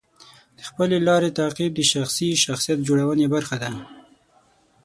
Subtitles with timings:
[0.57, 3.71] د خپلې لارې تعقیب د شخصي شخصیت جوړونې برخه ده.